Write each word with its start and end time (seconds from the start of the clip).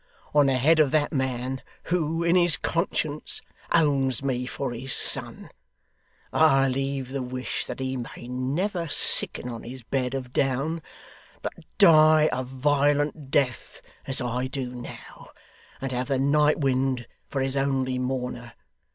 On 0.33 0.47
the 0.47 0.57
head 0.57 0.79
of 0.79 0.89
that 0.89 1.13
man, 1.13 1.61
who, 1.83 2.23
in 2.23 2.35
his 2.35 2.57
conscience, 2.57 3.39
owns 3.71 4.23
me 4.23 4.47
for 4.47 4.71
his 4.73 4.93
son, 4.95 5.51
I 6.33 6.67
leave 6.69 7.11
the 7.11 7.21
wish 7.21 7.65
that 7.67 7.79
he 7.79 7.97
may 7.97 8.27
never 8.27 8.87
sicken 8.87 9.47
on 9.47 9.61
his 9.61 9.83
bed 9.83 10.15
of 10.15 10.33
down, 10.33 10.81
but 11.43 11.53
die 11.77 12.29
a 12.31 12.43
violent 12.43 13.29
death 13.29 13.79
as 14.07 14.21
I 14.21 14.47
do 14.47 14.73
now, 14.73 15.29
and 15.79 15.91
have 15.91 16.07
the 16.07 16.17
night 16.17 16.57
wind 16.59 17.05
for 17.27 17.39
his 17.41 17.55
only 17.55 17.99
mourner. 17.99 18.53